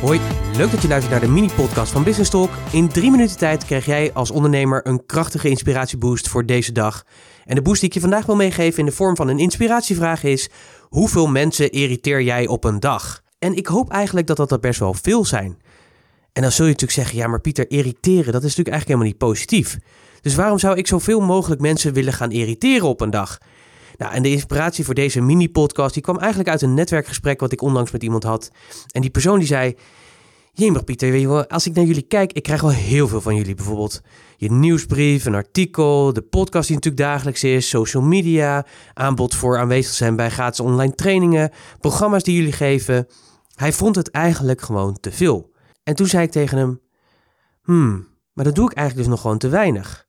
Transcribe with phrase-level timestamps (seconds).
[0.00, 0.20] Hoi,
[0.56, 2.50] leuk dat je luistert naar de mini-podcast van Business Talk.
[2.72, 7.04] In drie minuten tijd krijg jij als ondernemer een krachtige inspiratieboost voor deze dag.
[7.44, 10.24] En de boost die ik je vandaag wil meegeven in de vorm van een inspiratievraag
[10.24, 10.48] is:
[10.88, 13.22] hoeveel mensen irriteer jij op een dag?
[13.38, 15.58] En ik hoop eigenlijk dat dat er best wel veel zijn.
[16.32, 19.08] En dan zul je natuurlijk zeggen: ja, maar Pieter, irriteren, dat is natuurlijk eigenlijk helemaal
[19.08, 19.78] niet positief.
[20.20, 23.38] Dus waarom zou ik zoveel mogelijk mensen willen gaan irriteren op een dag?
[24.00, 27.62] Nou, en de inspiratie voor deze mini-podcast die kwam eigenlijk uit een netwerkgesprek wat ik
[27.62, 28.50] onlangs met iemand had.
[28.90, 29.76] En die persoon die zei,
[30.52, 33.36] Jemig Pieter, weet je als ik naar jullie kijk, ik krijg wel heel veel van
[33.36, 33.54] jullie.
[33.54, 34.00] Bijvoorbeeld
[34.36, 39.94] je nieuwsbrief, een artikel, de podcast die natuurlijk dagelijks is, social media, aanbod voor aanwezig
[39.94, 43.06] zijn bij gratis online trainingen, programma's die jullie geven.
[43.54, 45.52] Hij vond het eigenlijk gewoon te veel.
[45.82, 46.80] En toen zei ik tegen hem,
[47.62, 50.06] hmm, maar dat doe ik eigenlijk dus nog gewoon te weinig.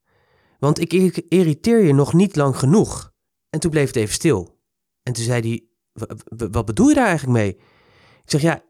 [0.60, 0.94] Want ik
[1.30, 3.11] irriteer je nog niet lang genoeg.
[3.52, 4.60] En toen bleef het even stil.
[5.04, 5.64] En toen zei hij,
[6.50, 7.50] wat bedoel je daar eigenlijk mee?
[8.24, 8.64] Ik zeg, ja,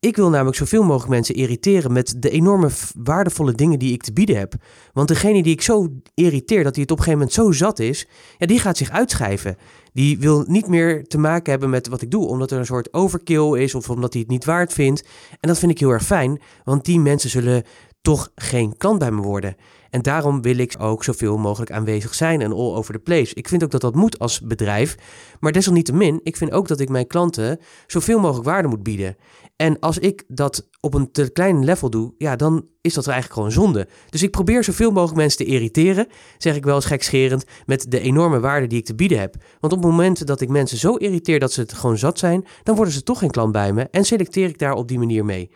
[0.00, 2.70] ik wil namelijk zoveel mogelijk mensen irriteren met de enorme
[3.02, 4.54] waardevolle dingen die ik te bieden heb.
[4.92, 7.78] Want degene die ik zo irriteer dat hij het op een gegeven moment zo zat
[7.78, 9.56] is, ja, die gaat zich uitschrijven.
[9.92, 12.92] Die wil niet meer te maken hebben met wat ik doe, omdat er een soort
[12.92, 15.02] overkill is of omdat hij het niet waard vindt.
[15.40, 17.64] En dat vind ik heel erg fijn, want die mensen zullen
[18.08, 19.56] toch geen klant bij me worden.
[19.90, 23.34] En daarom wil ik ook zoveel mogelijk aanwezig zijn en all over the place.
[23.34, 24.96] Ik vind ook dat dat moet als bedrijf.
[25.40, 29.16] Maar desalniettemin, ik vind ook dat ik mijn klanten zoveel mogelijk waarde moet bieden.
[29.56, 33.34] En als ik dat op een te klein level doe, ja, dan is dat eigenlijk
[33.34, 33.88] gewoon zonde.
[34.10, 36.06] Dus ik probeer zoveel mogelijk mensen te irriteren,
[36.38, 39.34] zeg ik wel eens gekscherend, met de enorme waarde die ik te bieden heb.
[39.60, 42.46] Want op het moment dat ik mensen zo irriteer dat ze het gewoon zat zijn,
[42.62, 45.24] dan worden ze toch geen klant bij me en selecteer ik daar op die manier
[45.24, 45.50] mee.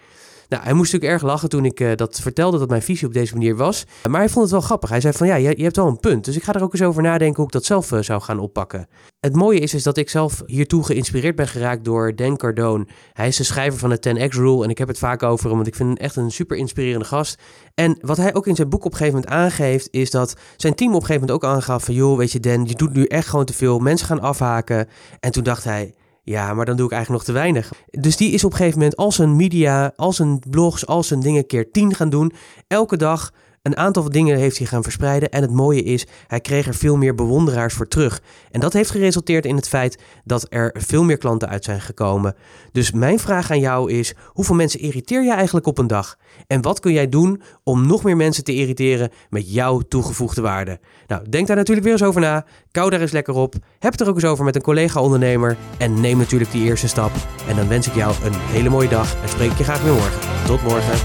[0.53, 3.13] Nou, hij moest natuurlijk erg lachen toen ik uh, dat vertelde dat mijn visie op
[3.13, 3.85] deze manier was.
[4.11, 4.91] Maar hij vond het wel grappig.
[4.91, 6.25] Hij zei van ja, je, je hebt wel een punt.
[6.25, 8.39] Dus ik ga er ook eens over nadenken hoe ik dat zelf uh, zou gaan
[8.39, 8.89] oppakken.
[9.21, 12.87] Het mooie is, is dat ik zelf hiertoe geïnspireerd ben geraakt door Dan Cardone.
[13.13, 15.55] Hij is de schrijver van de 10X Rule en ik heb het vaak over hem,
[15.55, 17.39] want ik vind hem echt een super inspirerende gast.
[17.75, 20.75] En wat hij ook in zijn boek op een gegeven moment aangeeft, is dat zijn
[20.75, 23.05] team op een gegeven moment ook aangaf van joh, weet je Dan, je doet nu
[23.05, 23.79] echt gewoon te veel.
[23.79, 24.89] Mensen gaan afhaken.
[25.21, 27.73] En toen dacht hij, ja, maar dan doe ik eigenlijk nog te weinig.
[27.91, 31.21] Dus die is op een gegeven moment al zijn media, al zijn blogs, al zijn
[31.21, 32.33] dingen keer tien gaan doen.
[32.67, 35.31] Elke dag een aantal dingen heeft hij gaan verspreiden.
[35.31, 38.23] En het mooie is, hij kreeg er veel meer bewonderaars voor terug.
[38.51, 42.35] En dat heeft geresulteerd in het feit dat er veel meer klanten uit zijn gekomen.
[42.73, 46.17] Dus mijn vraag aan jou is: hoeveel mensen irriteer je eigenlijk op een dag?
[46.47, 50.81] En wat kun jij doen om nog meer mensen te irriteren met jouw toegevoegde waarde?
[51.07, 52.47] Nou, denk daar natuurlijk weer eens over na.
[52.71, 53.55] Kou daar eens lekker op.
[53.79, 55.57] Heb het er ook eens over met een collega-ondernemer.
[55.79, 57.13] En neem natuurlijk die eerste stap.
[57.49, 60.47] En dan wens ik jou een hele mooie dag en spreek je graag weer morgen.
[60.47, 60.99] Tot morgen.